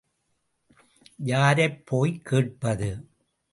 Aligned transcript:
யாரைப் 1.23 1.85
போய் 1.85 2.19
கேட்பது? 2.21 2.89